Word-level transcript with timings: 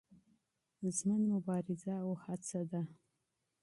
ژوند 0.97 1.23
مبارزه 1.33 1.93
او 2.05 2.11
هڅه 2.23 2.61
ده. 2.71 2.81